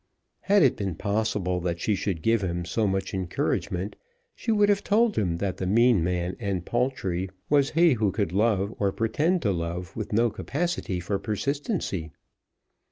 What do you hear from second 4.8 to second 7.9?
told him that the mean man, and paltry, was